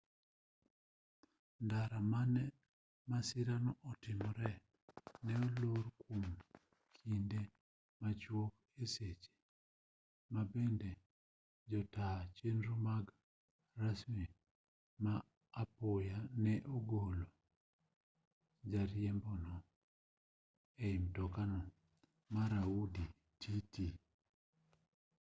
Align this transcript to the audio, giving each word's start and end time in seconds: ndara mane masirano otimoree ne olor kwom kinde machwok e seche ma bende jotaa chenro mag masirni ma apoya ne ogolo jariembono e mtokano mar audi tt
ndara 1.65 1.99
mane 2.11 2.43
masirano 3.09 3.71
otimoree 3.89 4.57
ne 5.25 5.33
olor 5.47 5.83
kwom 5.99 6.23
kinde 6.95 7.41
machwok 8.01 8.53
e 8.83 8.85
seche 8.93 9.31
ma 10.33 10.41
bende 10.51 10.91
jotaa 11.69 12.19
chenro 12.37 12.73
mag 12.87 13.05
masirni 13.77 14.27
ma 15.03 15.13
apoya 15.61 16.17
ne 16.43 16.53
ogolo 16.75 17.25
jariembono 18.71 19.53
e 20.85 20.87
mtokano 21.03 21.59
mar 22.33 22.51
audi 22.63 23.05
tt 23.41 23.75